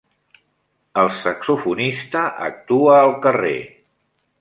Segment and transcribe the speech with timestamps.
[1.01, 3.57] El saxofonista actua al carrer.